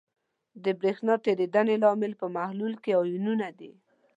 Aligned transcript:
د 0.63 0.65
برېښنا 0.79 1.15
تیریدنې 1.25 1.75
لامل 1.83 2.13
په 2.21 2.25
محلول 2.35 2.73
کې 2.83 2.91
آیونونه 3.01 3.47
دي. 3.59 3.71